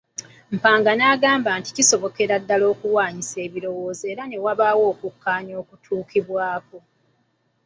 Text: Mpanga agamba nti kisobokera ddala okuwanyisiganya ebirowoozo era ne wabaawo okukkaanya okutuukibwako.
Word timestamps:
Mpanga 0.55 0.91
agamba 1.13 1.49
nti 1.59 1.69
kisobokera 1.75 2.35
ddala 2.41 2.65
okuwanyisiganya 2.73 3.45
ebirowoozo 3.47 4.03
era 4.13 4.23
ne 4.27 4.37
wabaawo 4.43 4.83
okukkaanya 4.91 5.53
okutuukibwako. 5.61 6.77